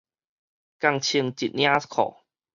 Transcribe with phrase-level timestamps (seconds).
[0.03, 0.09] 仝穿一
[1.29, 2.23] 領褲